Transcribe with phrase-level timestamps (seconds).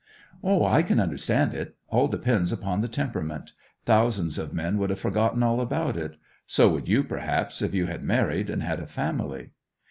[0.43, 1.75] 'O, I can understand it.
[1.89, 3.51] All depends upon the temperament.
[3.85, 7.85] Thousands of men would have forgotten all about it; so would you, perhaps, if you
[7.85, 9.51] had married and had a family.